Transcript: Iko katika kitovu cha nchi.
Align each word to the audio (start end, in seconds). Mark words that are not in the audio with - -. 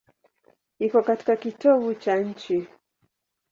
Iko 0.79 1.01
katika 1.03 1.35
kitovu 1.35 1.93
cha 1.95 2.15
nchi. 2.17 2.67